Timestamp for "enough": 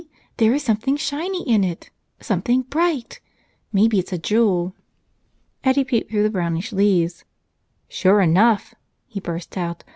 8.19-8.73